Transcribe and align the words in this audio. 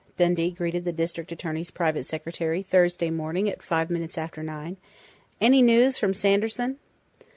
Dundee 0.17 0.49
greeted 0.49 0.83
the 0.83 0.91
district 0.91 1.31
attorney's 1.31 1.69
private 1.69 2.07
secretary 2.07 2.63
Thursday 2.63 3.11
morning 3.11 3.47
at 3.47 3.61
five 3.61 3.91
minutes 3.91 4.17
after 4.17 4.41
nine. 4.41 4.77
"Any 5.39 5.61
news 5.61 5.99
from 5.99 6.15
Sanderson?" 6.15 6.79